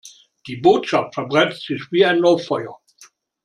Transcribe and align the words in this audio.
Die 0.47 0.55
Botschaft 0.57 1.13
verbreitet 1.13 1.61
sich 1.61 1.91
wie 1.91 2.03
ein 2.05 2.17
Lauffeuer. 2.17 2.79